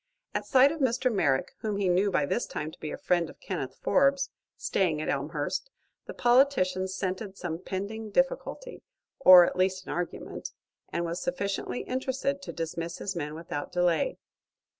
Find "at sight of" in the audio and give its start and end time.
0.33-0.79